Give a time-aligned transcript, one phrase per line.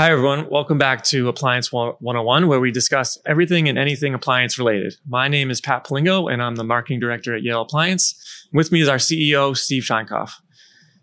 [0.00, 0.48] Hi, everyone.
[0.48, 4.94] Welcome back to Appliance 101, where we discuss everything and anything appliance related.
[5.06, 8.48] My name is Pat Palingo, and I'm the marketing director at Yale Appliance.
[8.50, 10.30] With me is our CEO, Steve Sheinkopf.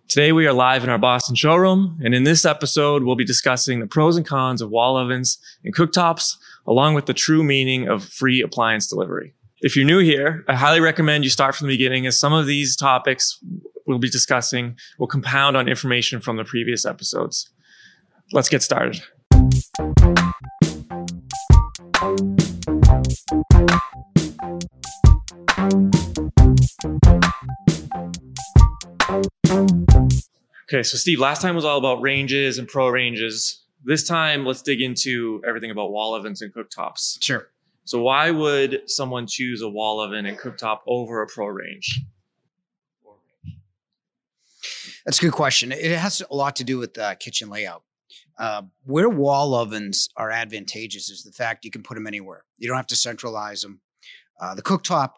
[0.08, 3.82] Today, we are live in our Boston showroom, and in this episode, we'll be discussing
[3.82, 6.36] the pros and cons of wall ovens and cooktops,
[6.66, 9.36] along with the true meaning of free appliance delivery.
[9.62, 12.48] If you're new here, I highly recommend you start from the beginning, as some of
[12.48, 13.38] these topics
[13.86, 17.52] we'll be discussing will compound on information from the previous episodes
[18.32, 19.02] let's get started.
[30.70, 33.64] Okay, so Steve, last time was all about ranges and pro ranges.
[33.86, 37.24] This time, let's dig into everything about wall ovens and cooktops.
[37.24, 37.48] Sure.
[37.86, 42.02] So, why would someone choose a wall oven and cooktop over a pro range?
[45.06, 45.72] That's a good question.
[45.72, 47.84] It has a lot to do with the kitchen layout.
[48.40, 52.46] Uh, where wall ovens are advantageous is the fact you can put them anywhere.
[52.58, 53.82] You don't have to centralize them.
[54.40, 55.14] Uh, the cooktop,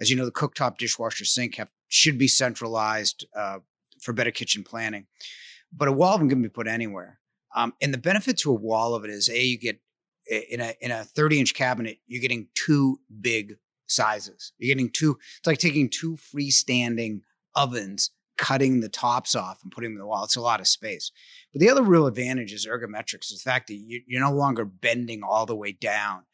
[0.00, 3.58] as you know, the cooktop, dishwasher, sink have, should be centralized uh,
[4.00, 5.06] for better kitchen planning.
[5.72, 7.20] But a wall oven can be put anywhere.
[7.54, 9.80] Um, and the benefit to a wall oven is a you get
[10.26, 14.52] in a in a 30 inch cabinet, you're getting two big sizes.
[14.58, 15.18] You're getting two.
[15.38, 17.20] It's like taking two freestanding
[17.54, 20.24] ovens cutting the tops off and putting them in the wall.
[20.24, 21.12] It's a lot of space.
[21.52, 25.22] But the other real advantage is ergometrics, is the fact that you're no longer bending
[25.22, 26.24] all the way down.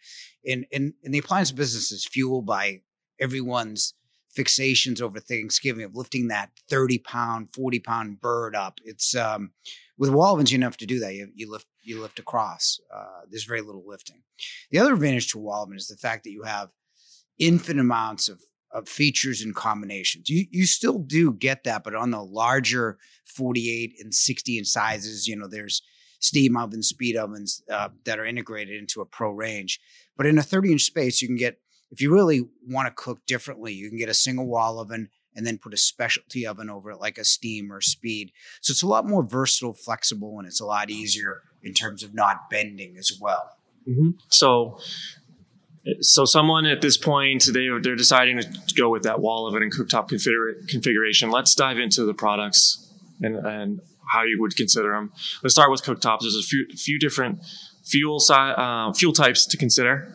[0.42, 2.80] In, in, in the appliance business is fueled by
[3.20, 3.94] everyone's
[4.36, 8.78] fixations over Thanksgiving of lifting that 30 pound, 40 pound bird up.
[8.84, 9.52] It's um,
[9.98, 11.14] with wall ovens, you don't have to do that.
[11.14, 12.78] You, you lift you lift across.
[12.94, 14.22] Uh, there's very little lifting.
[14.70, 16.70] The other advantage to wall oven is the fact that you have
[17.38, 18.40] infinite amounts of
[18.72, 20.28] of features and combinations.
[20.28, 25.26] You you still do get that, but on the larger 48 and 60 inch sizes,
[25.26, 25.82] you know, there's
[26.20, 29.80] steam ovens, speed ovens uh, that are integrated into a pro range.
[30.16, 31.58] But in a 30 inch space, you can get
[31.90, 35.46] if you really want to cook differently, you can get a single wall oven and
[35.46, 38.32] then put a specialty oven over it, like a steam or speed.
[38.60, 42.14] So it's a lot more versatile, flexible, and it's a lot easier in terms of
[42.14, 43.56] not bending as well.
[43.88, 44.10] Mm-hmm.
[44.28, 44.78] So
[46.00, 49.72] so someone at this point they they're deciding to go with that wall oven and
[49.72, 51.30] cooktop configuration.
[51.30, 52.86] Let's dive into the products
[53.20, 53.80] and, and
[54.10, 55.12] how you would consider them.
[55.42, 56.20] Let's start with cooktops.
[56.20, 57.40] There's a few few different
[57.84, 60.14] fuel si- uh, fuel types to consider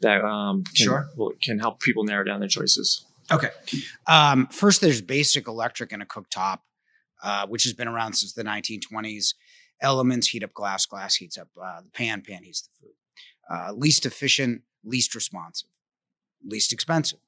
[0.00, 1.08] that um, can, sure.
[1.16, 3.04] will, can help people narrow down their choices.
[3.32, 3.50] Okay.
[4.06, 6.58] Um, first, there's basic electric in a cooktop,
[7.22, 9.34] uh, which has been around since the 1920s.
[9.80, 12.94] Elements heat up glass, glass heats up uh, the pan, pan heats the food.
[13.50, 15.68] Uh, least efficient least responsive,
[16.44, 17.18] least expensive.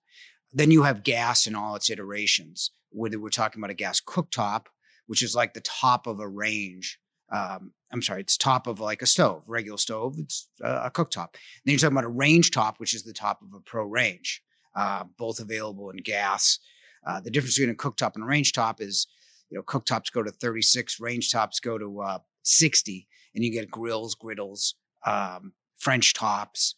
[0.53, 4.67] Then you have gas in all its iterations, whether we're talking about a gas cooktop,
[5.07, 6.99] which is like the top of a range.
[7.31, 10.17] Um, I'm sorry, it's top of like a stove, regular stove.
[10.19, 11.35] It's a cooktop.
[11.65, 14.43] Then you're talking about a range top, which is the top of a pro range,
[14.75, 16.59] uh, both available in gas.
[17.07, 19.07] Uh, the difference between a cooktop and a range top is,
[19.51, 23.71] you know, cooktops go to 36, range tops go to uh, 60, and you get
[23.71, 24.75] grills, griddles,
[25.07, 26.75] um, French tops,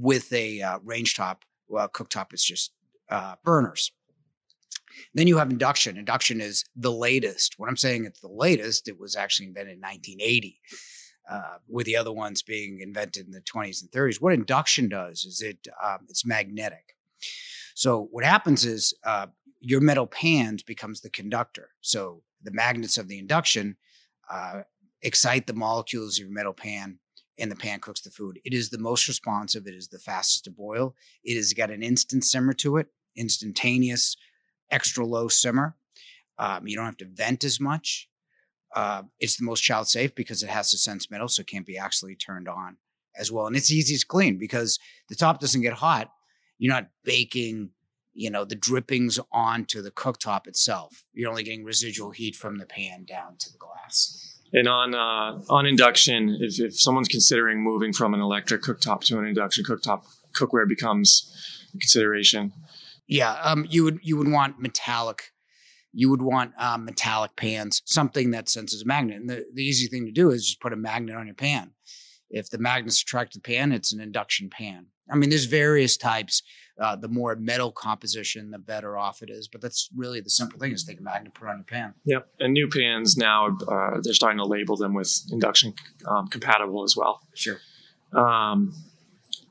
[0.00, 1.44] with a uh, range top.
[1.68, 2.72] Well, cooktop is just
[3.10, 3.92] uh, burners.
[5.14, 5.96] Then you have induction.
[5.96, 7.54] Induction is the latest.
[7.58, 10.60] When I'm saying it's the latest, it was actually invented in 1980,
[11.30, 14.20] uh, with the other ones being invented in the 20s and 30s.
[14.20, 16.96] What induction does is it um, it's magnetic.
[17.74, 19.26] So what happens is uh,
[19.60, 21.70] your metal pans becomes the conductor.
[21.80, 23.76] So the magnets of the induction
[24.30, 24.62] uh,
[25.02, 26.98] excite the molecules of your metal pan
[27.38, 28.38] and the pan cooks the food.
[28.44, 29.66] It is the most responsive.
[29.66, 30.94] It is the fastest to boil.
[31.24, 34.16] It has got an instant simmer to it, instantaneous,
[34.70, 35.76] extra low simmer.
[36.38, 38.08] Um, you don't have to vent as much.
[38.74, 41.66] Uh, it's the most child safe because it has to sense metal, so it can't
[41.66, 42.76] be actually turned on
[43.16, 43.46] as well.
[43.46, 44.78] And it's easy to clean because
[45.08, 46.10] the top doesn't get hot.
[46.58, 47.70] You're not baking,
[48.12, 51.04] you know, the drippings onto the cooktop itself.
[51.12, 54.40] You're only getting residual heat from the pan down to the glass.
[54.56, 59.18] And on uh, on induction, if, if someone's considering moving from an electric cooktop to
[59.18, 61.30] an induction cooktop, cookware becomes
[61.74, 62.52] a consideration.
[63.08, 65.32] Yeah, um, you would you would want metallic.
[65.92, 69.20] You would want um, metallic pans, something that senses a magnet.
[69.20, 71.72] And the, the easy thing to do is just put a magnet on your pan.
[72.30, 74.86] If the magnet's attracted to the pan, it's an induction pan.
[75.10, 76.42] I mean, there's various types.
[76.78, 79.46] Uh, the more metal composition, the better off it is.
[79.46, 81.64] But that's really the simple thing: is take a magnet, and put it on your
[81.64, 81.94] pan.
[82.04, 85.74] Yep, and new pans now uh, they're starting to label them with induction
[86.06, 87.20] um, compatible as well.
[87.34, 87.58] Sure.
[88.12, 88.74] Um,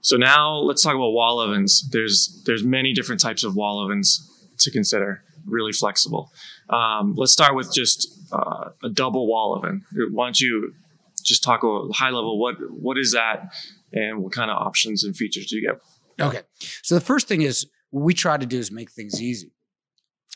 [0.01, 1.89] so now let's talk about wall ovens.
[1.91, 4.29] There's there's many different types of wall ovens
[4.59, 5.23] to consider.
[5.45, 6.31] Really flexible.
[6.69, 9.85] Um, let's start with just uh, a double wall oven.
[10.11, 10.73] Why don't you
[11.23, 12.37] just talk a high level.
[12.39, 13.53] What what is that,
[13.91, 15.79] and what kind of options and features do you get?
[16.19, 16.41] Okay,
[16.81, 19.51] so the first thing is what we try to do is make things easy.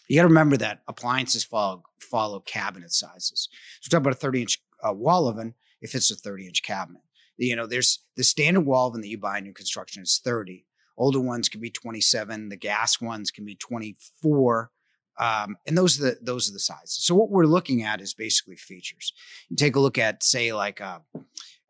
[0.07, 3.49] You got to remember that appliances follow follow cabinet sizes.
[3.81, 7.01] So talk about a 30 inch uh, wall oven if it's a 30 inch cabinet.
[7.37, 10.65] You know, there's the standard wall oven that you buy in new construction is 30.
[10.97, 12.49] Older ones can be 27.
[12.49, 14.71] The gas ones can be 24.
[15.19, 17.03] Um, and those are the those are the sizes.
[17.03, 19.13] So what we're looking at is basically features.
[19.49, 21.01] You take a look at say like a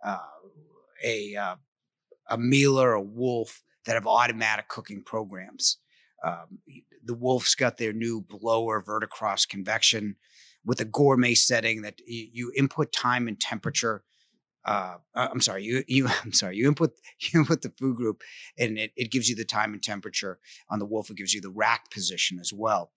[0.03, 0.17] uh,
[1.03, 1.55] a uh,
[2.29, 5.77] a Miele or a Wolf that have automatic cooking programs.
[6.23, 6.59] Um,
[7.03, 10.17] the Wolf's got their new blower verticross convection
[10.63, 14.03] with a gourmet setting that you, input time and temperature.
[14.65, 18.21] Uh, uh I'm sorry, you you I'm sorry, you input you input the food group
[18.59, 20.39] and it, it gives you the time and temperature.
[20.69, 22.91] On the Wolf, it gives you the rack position as well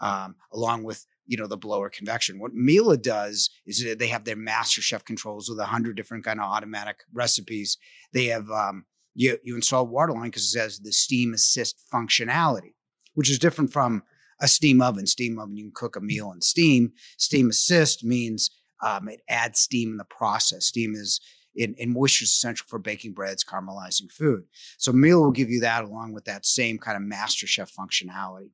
[0.00, 2.38] um, along with you know the blower convection.
[2.38, 6.40] What Miele does is they have their master chef controls with a hundred different kind
[6.40, 7.78] of automatic recipes.
[8.12, 12.74] They have um, you you install waterline because it has the steam assist functionality,
[13.14, 14.02] which is different from
[14.40, 15.06] a steam oven.
[15.06, 16.92] Steam oven you can cook a Miele in steam.
[17.16, 18.50] Steam assist means
[18.82, 20.66] um, it adds steam in the process.
[20.66, 21.20] Steam is
[21.56, 24.44] in, in moisture is essential for baking breads, caramelizing food.
[24.76, 28.50] So meal will give you that along with that same kind of master chef functionality.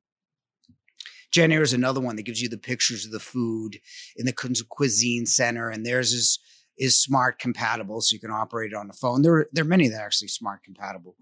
[1.33, 3.79] Jenn-Air is another one that gives you the pictures of the food
[4.17, 6.41] in the cuisine center, and theirs is
[6.81, 9.23] is smart compatible, so you can operate it on the phone.
[9.23, 11.15] There, there are many that are actually smart compatible.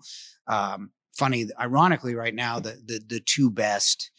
[0.47, 4.11] Um, funny, ironically, right now the the, the two best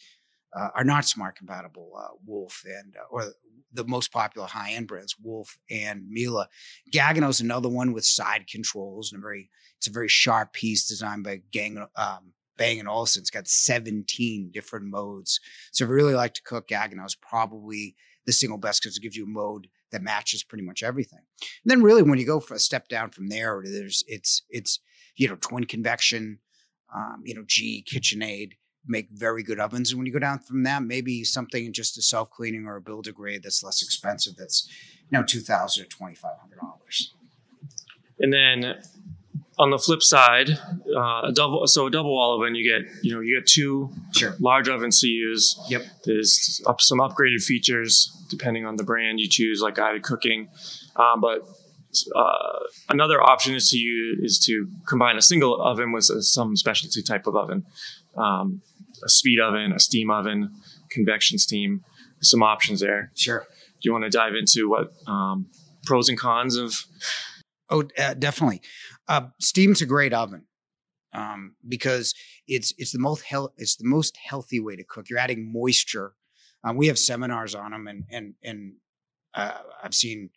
[0.56, 1.94] uh, are not smart compatible.
[1.98, 3.34] Uh, Wolf and uh, or
[3.72, 6.48] the most popular high end brands, Wolf and Miele.
[6.94, 10.88] Gaggenau is another one with side controls and a very it's a very sharp piece
[10.88, 13.22] designed by Gang um, Bang & Olufsen.
[13.22, 15.40] It's got 17 different modes.
[15.72, 17.96] So if you really like to cook, Gaggenau is probably
[18.26, 21.22] the single best because it gives you a mode that matches pretty much everything.
[21.64, 24.80] And then really when you go for a step down from there, there's it's it's
[25.16, 26.40] you know twin convection,
[26.96, 28.54] um, you know GE KitchenAid
[28.86, 29.92] make very good ovens.
[29.92, 32.82] And when you go down from that, maybe something just a self cleaning or a
[32.82, 34.36] builder grade that's less expensive.
[34.38, 34.68] That's
[35.10, 37.14] you know two thousand or twenty five hundred dollars.
[38.20, 38.82] And then
[39.60, 40.52] on the flip side,
[40.96, 43.92] uh, a double so a double wall oven, you get you know you get two
[44.16, 44.36] sure.
[44.40, 45.60] large ovens to use.
[45.68, 45.84] Yep.
[46.06, 50.48] There's up some upgraded features depending on the brand you choose, like guided cooking.
[50.96, 51.42] Um, but
[52.16, 56.56] uh, another option is to use is to combine a single oven with a, some
[56.56, 57.66] specialty type of oven,
[58.16, 58.62] um,
[59.04, 60.56] a speed oven, a steam oven,
[60.90, 61.84] convection steam.
[62.22, 63.12] Some options there.
[63.16, 63.40] Sure.
[63.40, 65.48] Do you want to dive into what um,
[65.86, 66.86] pros and cons of
[67.70, 68.62] Oh, uh, definitely.
[69.10, 70.46] Uh, steam's a great oven
[71.14, 72.14] um, because
[72.48, 75.10] it's it's the most health it's the most healthy way to cook.
[75.10, 76.14] You're adding moisture.
[76.64, 78.74] Um, we have seminars on them, and and and
[79.34, 80.30] uh, I've seen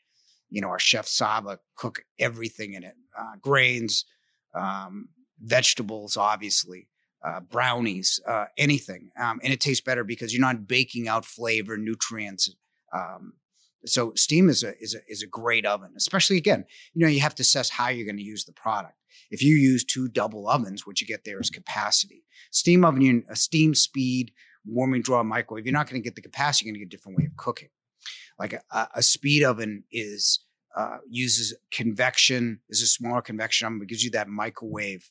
[0.48, 4.06] you know our chef Saba cook everything in it: uh, grains,
[4.54, 5.10] um,
[5.40, 6.88] vegetables, obviously.
[7.24, 11.76] Uh, brownies, uh, anything, um, and it tastes better because you're not baking out flavor,
[11.76, 12.52] nutrients,
[12.92, 13.34] um,
[13.84, 16.64] so steam is a is a is a great oven, especially again,
[16.94, 18.94] you know, you have to assess how you're going to use the product.
[19.30, 22.24] If you use two double ovens, what you get there is capacity.
[22.50, 24.32] Steam oven, a steam speed,
[24.64, 26.96] warming draw microwave, you're not going to get the capacity, you're going to get a
[26.96, 27.68] different way of cooking.
[28.38, 30.40] Like a, a speed oven is
[30.76, 35.10] uh, uses convection, is a smaller convection oven, but gives you that microwave.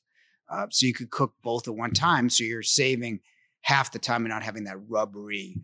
[0.49, 2.29] Uh, so you could cook both at one time.
[2.29, 3.21] So you're saving
[3.61, 5.61] half the time and not having that rubbery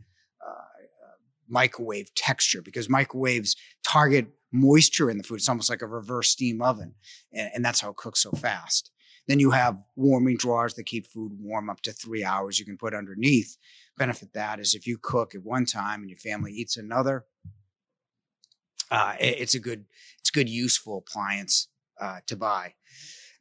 [1.49, 5.35] microwave texture because microwaves target moisture in the food.
[5.35, 6.95] It's almost like a reverse steam oven,
[7.33, 8.91] and, and, that's how it cooks so fast.
[9.27, 12.59] Then you have warming drawers that keep food warm up to three hours.
[12.59, 13.57] You can put underneath.
[13.97, 17.25] Benefit that is if you cook at one time and your family eats another,
[18.89, 19.85] uh, it, it's a good
[20.19, 21.67] it's a good useful appliance
[21.99, 22.75] uh, to buy,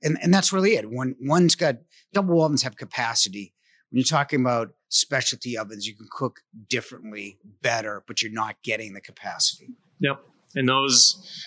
[0.03, 0.91] and and that's really it.
[0.91, 1.77] One one's got
[2.13, 3.55] double ovens have capacity
[3.91, 8.95] when you're talking about specialty ovens, you can cook differently, better, but you're not getting
[8.95, 9.75] the capacity.
[10.01, 10.21] Yep.
[10.55, 11.45] And those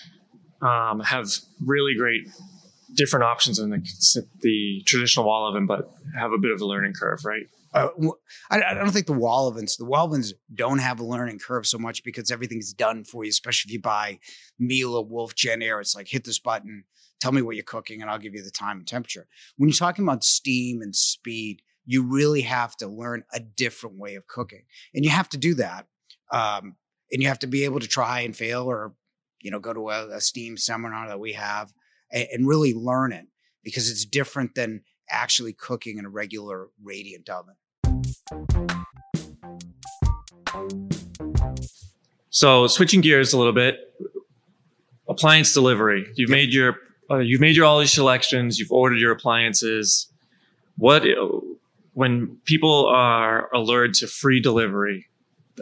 [0.62, 1.28] um, have
[1.64, 2.28] really great
[2.94, 6.92] different options than the, the traditional wall oven, but have a bit of a learning
[6.92, 7.44] curve, right?
[7.72, 7.88] Uh,
[8.50, 11.66] I, I, don't think the wall ovens, the wall ovens don't have a learning curve
[11.66, 14.18] so much because everything's done for you, especially if you buy
[14.58, 15.80] Miele, Wolf, Jenn-Air.
[15.80, 16.84] It's like hit this button,
[17.20, 19.28] tell me what you're cooking, and I'll give you the time and temperature.
[19.56, 24.14] When you're talking about steam and speed, you really have to learn a different way
[24.14, 24.62] of cooking.
[24.94, 25.88] And you have to do that.
[26.30, 26.76] Um,
[27.10, 28.94] and you have to be able to try and fail or,
[29.42, 31.72] you know, go to a, a STEAM seminar that we have
[32.12, 33.26] and, and really learn it
[33.64, 37.56] because it's different than actually cooking in a regular radiant oven.
[42.28, 43.80] So switching gears a little bit,
[45.08, 46.06] appliance delivery.
[46.14, 46.76] You've made your
[47.10, 48.60] uh, you've made your all these selections.
[48.60, 50.06] You've ordered your appliances.
[50.76, 51.02] What
[52.00, 55.06] when people are allured to free delivery?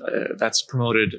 [0.00, 1.16] Uh, that's promoted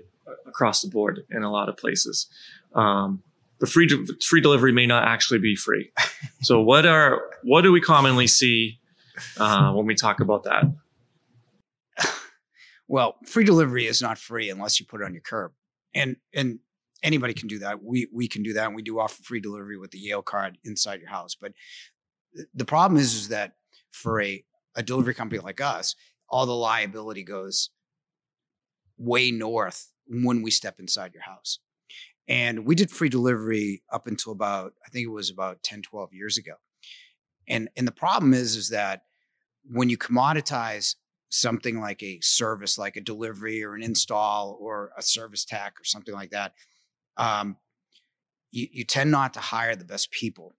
[0.47, 2.25] across the board in a lot of places.
[2.73, 3.21] Um,
[3.59, 5.91] the free de- free delivery may not actually be free.
[6.41, 8.79] so what are what do we commonly see
[9.37, 10.63] uh, when we talk about that?
[12.91, 15.51] Well, free delivery is not free unless you put it on your curb,
[15.93, 16.57] and and
[17.03, 17.83] anybody can do that.
[17.83, 20.57] We we can do that, and we do offer free delivery with the Yale card
[20.63, 21.35] inside your house.
[21.35, 21.51] But
[22.55, 23.57] the problem is, is that
[23.91, 24.43] for a
[24.75, 25.95] a delivery company like us,
[26.29, 27.69] all the liability goes
[28.97, 31.59] way north when we step inside your house.
[32.27, 36.13] And we did free delivery up until about, I think it was about 10, 12
[36.13, 36.53] years ago.
[37.47, 39.01] And, and the problem is, is that
[39.63, 40.95] when you commoditize
[41.29, 45.83] something like a service, like a delivery or an install or a service tech or
[45.83, 46.53] something like that,
[47.17, 47.57] um,
[48.51, 50.55] you, you tend not to hire the best people.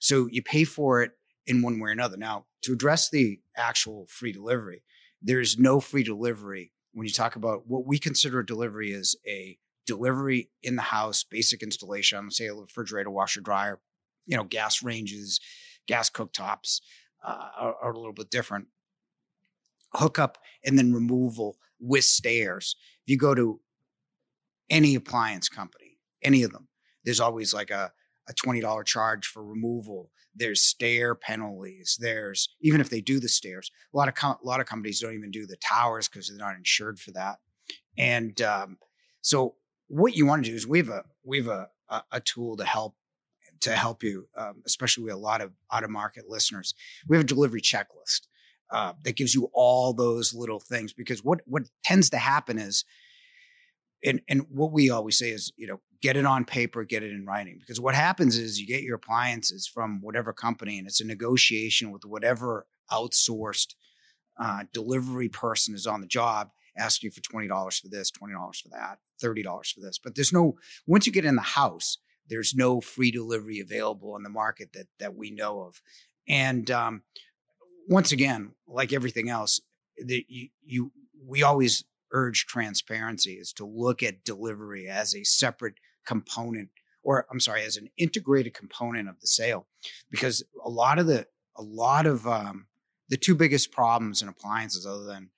[0.00, 1.12] So you pay for it
[1.46, 2.16] in one way or another.
[2.16, 4.82] Now, to address the actual free delivery,
[5.22, 9.16] there is no free delivery when you talk about what we consider a delivery is
[9.26, 13.80] a delivery in the house, basic installation, say a refrigerator, washer, dryer,
[14.26, 15.40] you know, gas ranges,
[15.86, 16.80] gas cooktops
[17.22, 18.68] uh, are, are a little bit different.
[19.92, 22.76] Hookup and then removal with stairs.
[23.04, 23.60] If you go to
[24.70, 26.68] any appliance company, any of them,
[27.04, 27.92] there's always like a,
[28.28, 30.10] a $20 charge for removal.
[30.34, 31.96] There's stair penalties.
[32.00, 35.00] There's even if they do the stairs, a lot of com- a lot of companies
[35.00, 37.38] don't even do the towers because they're not insured for that.
[37.96, 38.78] And um,
[39.20, 39.54] so
[39.88, 42.56] what you want to do is we have a we have a, a, a tool
[42.56, 42.96] to help
[43.60, 46.74] to help you, um, especially with a lot of out of market listeners.
[47.08, 48.26] We have a delivery checklist
[48.70, 52.84] uh, that gives you all those little things because what what tends to happen is,
[54.04, 57.10] and and what we always say is, you know, get it on paper, get it
[57.10, 61.00] in writing because what happens is you get your appliances from whatever company and it's
[61.00, 63.74] a negotiation with whatever outsourced
[64.38, 68.68] uh, delivery person is on the job asking you for $20 for this, $20 for
[68.68, 69.98] that, $30 for this.
[69.98, 70.56] But there's no,
[70.86, 71.96] once you get in the house,
[72.28, 75.80] there's no free delivery available in the market that, that we know of.
[76.28, 77.02] And um,
[77.88, 79.58] once again, like everything else,
[79.96, 80.92] the, you, you,
[81.26, 81.82] we always
[82.12, 86.70] urge transparency is to look at delivery as a separate component
[87.04, 89.66] or I'm sorry, as an integrated component of the sale,
[90.10, 92.66] because a lot of the a lot of um,
[93.08, 95.30] the two biggest problems in appliances, other than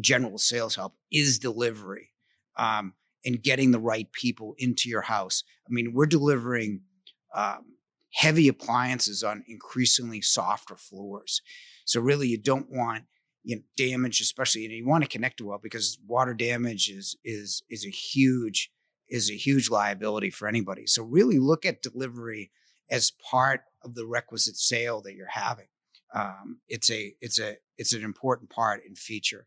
[0.00, 2.10] general sales help is delivery
[2.56, 2.92] um,
[3.24, 5.44] and getting the right people into your house.
[5.66, 6.82] I mean, we're delivering
[7.34, 7.76] um,
[8.12, 11.40] heavy appliances on increasingly softer floors.
[11.84, 13.04] So really, you don't want
[13.44, 17.62] you know, damage, especially you, you want to connect well because water damage is is
[17.70, 18.72] is a huge
[19.08, 20.86] is a huge liability for anybody.
[20.86, 22.50] So really, look at delivery
[22.90, 25.66] as part of the requisite sale that you're having.
[26.14, 29.46] Um, it's a it's a it's an important part and feature.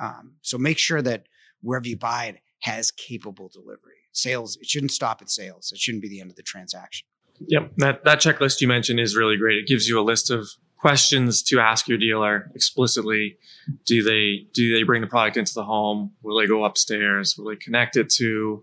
[0.00, 1.26] Um, so make sure that
[1.60, 3.96] wherever you buy it has capable delivery.
[4.12, 5.72] Sales, it shouldn't stop at sales.
[5.72, 7.06] It shouldn't be the end of the transaction.
[7.48, 7.72] Yep.
[7.78, 9.58] That, that checklist you mentioned is really great.
[9.58, 10.48] It gives you a list of
[10.82, 13.38] questions to ask your dealer explicitly.
[13.86, 16.10] Do they, do they bring the product into the home?
[16.22, 17.38] Will they go upstairs?
[17.38, 18.60] Will they connect it to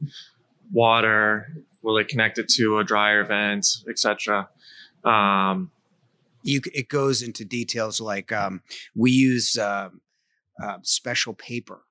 [0.70, 1.48] water?
[1.82, 4.50] Will they connect it to a dryer vent, etc.?
[5.06, 5.72] Um,
[6.44, 9.88] you, it goes into details like um, we use uh,
[10.62, 11.84] uh, special paper.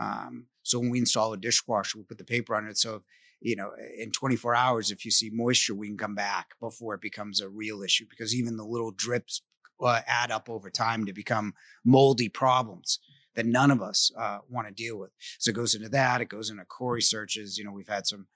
[0.00, 2.78] Um, so when we install a dishwasher, we put the paper on it.
[2.78, 3.02] So,
[3.40, 7.02] you know, in 24 hours, if you see moisture, we can come back before it
[7.02, 9.42] becomes a real issue because even the little drips
[9.80, 11.54] uh, add up over time to become
[11.84, 12.98] moldy problems
[13.34, 15.10] that none of us uh, want to deal with.
[15.38, 16.20] So it goes into that.
[16.20, 17.56] It goes into core searches.
[17.56, 18.26] You know, we've had some,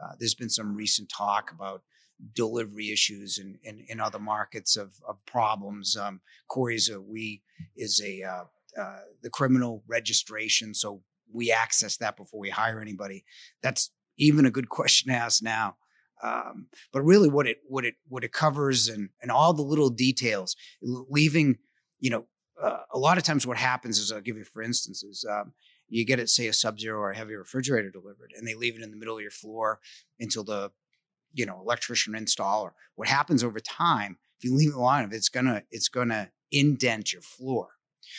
[0.00, 1.82] uh, there's been some recent talk about
[2.34, 5.96] delivery issues in, in, in other markets of, of problems.
[5.96, 7.42] Um, CORI is a, we
[7.76, 8.44] is a, uh,
[8.80, 10.74] uh, the criminal registration.
[10.74, 13.24] So we access that before we hire anybody.
[13.62, 15.76] That's even a good question to ask now.
[16.22, 19.90] Um, but really, what it what it what it covers and and all the little
[19.90, 21.58] details, leaving
[22.00, 22.26] you know
[22.62, 25.24] uh, a lot of times what happens is I'll give you for instances.
[25.28, 25.52] Um,
[25.88, 28.82] you get it, say a sub-zero or a heavy refrigerator delivered, and they leave it
[28.82, 29.80] in the middle of your floor
[30.18, 30.70] until the
[31.32, 32.70] you know electrician installer.
[32.94, 37.22] What happens over time if you leave it alone, it's gonna it's gonna indent your
[37.22, 37.68] floor.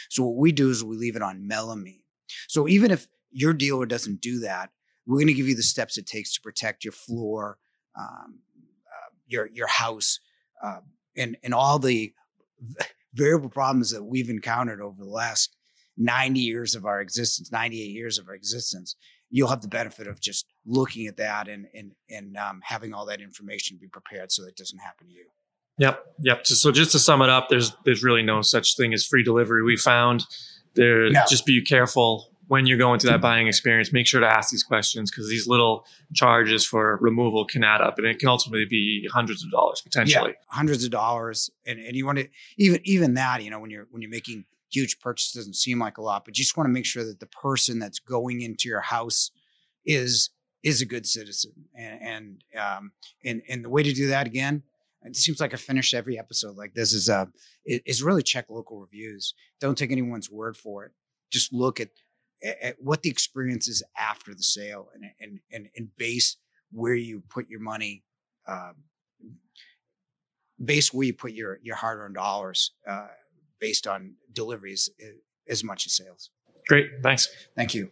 [0.09, 2.03] So what we do is we leave it on melamine.
[2.47, 4.69] So even if your dealer doesn't do that,
[5.05, 7.57] we're going to give you the steps it takes to protect your floor,
[7.97, 8.39] um,
[8.87, 10.19] uh, your your house,
[10.63, 10.79] uh,
[11.15, 12.13] and and all the
[13.13, 15.55] variable problems that we've encountered over the last
[15.97, 18.95] 90 years of our existence, 98 years of our existence.
[19.29, 23.05] You'll have the benefit of just looking at that and and and um, having all
[23.07, 25.25] that information be prepared so that it doesn't happen to you.
[25.79, 26.45] Yep, yep.
[26.45, 29.23] So, so just to sum it up, there's there's really no such thing as free
[29.23, 29.63] delivery.
[29.63, 30.25] We found
[30.75, 31.09] there.
[31.09, 31.23] No.
[31.27, 33.91] Just be careful when you're going through that buying experience.
[33.91, 37.97] Make sure to ask these questions because these little charges for removal can add up,
[37.97, 40.35] and it can ultimately be hundreds of dollars potentially.
[40.37, 42.27] Yeah, hundreds of dollars, and and you want to
[42.59, 45.97] even even that you know when you're when you're making huge purchases doesn't seem like
[45.97, 48.69] a lot, but you just want to make sure that the person that's going into
[48.69, 49.31] your house
[49.83, 50.29] is
[50.61, 52.91] is a good citizen, and and um,
[53.25, 54.61] and and the way to do that again
[55.05, 57.25] it seems like I finish every episode like this is uh
[57.65, 59.33] is really check local reviews.
[59.59, 60.91] Don't take anyone's word for it.
[61.29, 61.89] Just look at,
[62.43, 66.37] at what the experience is after the sale and and and, and base
[66.71, 68.03] where you put your money.
[68.47, 68.75] Um,
[70.63, 73.07] base where you put your your hard earned dollars uh,
[73.59, 75.07] based on deliveries uh,
[75.47, 76.29] as much as sales.
[76.67, 77.27] Great, thanks.
[77.55, 77.91] Thank you.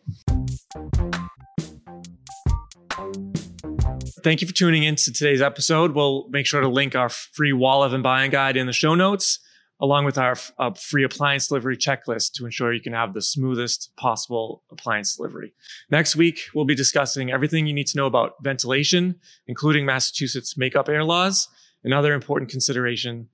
[4.23, 5.91] Thank you for tuning in to today's episode.
[5.91, 9.39] We'll make sure to link our free wall oven buying guide in the show notes,
[9.81, 13.91] along with our uh, free appliance delivery checklist to ensure you can have the smoothest
[13.97, 15.53] possible appliance delivery.
[15.89, 19.15] Next week, we'll be discussing everything you need to know about ventilation,
[19.47, 21.47] including Massachusetts makeup air laws,
[21.83, 23.27] and other important consideration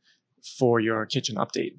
[0.58, 1.74] for your kitchen update.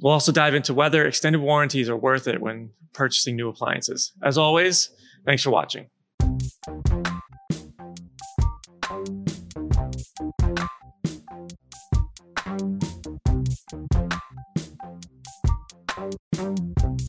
[0.00, 4.12] We'll also dive into whether extended warranties are worth it when purchasing new appliances.
[4.22, 4.90] As always,
[5.24, 5.88] thanks for watching.